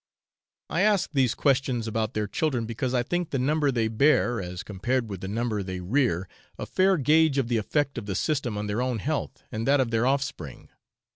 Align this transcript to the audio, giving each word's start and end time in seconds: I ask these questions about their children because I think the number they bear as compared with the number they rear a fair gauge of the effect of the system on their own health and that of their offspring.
I 0.67 0.81
ask 0.81 1.11
these 1.13 1.35
questions 1.35 1.87
about 1.87 2.15
their 2.15 2.25
children 2.25 2.65
because 2.65 2.91
I 2.95 3.03
think 3.03 3.29
the 3.29 3.37
number 3.37 3.71
they 3.71 3.87
bear 3.87 4.41
as 4.41 4.63
compared 4.63 5.07
with 5.11 5.21
the 5.21 5.27
number 5.27 5.61
they 5.61 5.79
rear 5.79 6.27
a 6.57 6.65
fair 6.65 6.97
gauge 6.97 7.37
of 7.37 7.49
the 7.49 7.57
effect 7.57 7.99
of 7.99 8.07
the 8.07 8.15
system 8.15 8.57
on 8.57 8.65
their 8.65 8.81
own 8.81 8.97
health 8.97 9.43
and 9.51 9.67
that 9.67 9.79
of 9.79 9.91
their 9.91 10.07
offspring. 10.07 10.69